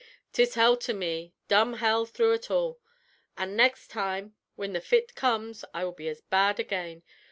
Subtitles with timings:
[0.33, 2.81] 'Tis hell to me dumb hell through ut all;
[3.37, 7.03] an' next time whin the fit comes I will be as bad again.